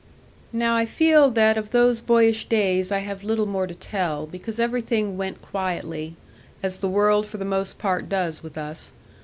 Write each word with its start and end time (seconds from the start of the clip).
Now 0.51 0.75
I 0.75 0.87
feel 0.87 1.29
that 1.29 1.59
of 1.59 1.69
those 1.69 2.01
boyish 2.01 2.45
days 2.45 2.91
I 2.91 2.97
have 3.05 3.23
little 3.23 3.45
more 3.45 3.67
to 3.67 3.75
tell, 3.75 4.25
because 4.25 4.57
everything 4.59 5.15
went 5.15 5.43
quietly, 5.43 6.15
as 6.63 6.77
the 6.77 6.89
world 6.89 7.27
for 7.27 7.37
the 7.37 7.45
most 7.45 7.77
part 7.77 8.09
does 8.09 8.41
with 8.41 8.57
us. 8.57 8.93